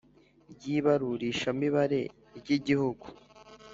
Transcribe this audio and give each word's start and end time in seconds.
rw 0.51 0.61
ibarurishamibare 0.77 2.01
rw 2.37 2.47
Igihugu 2.57 3.05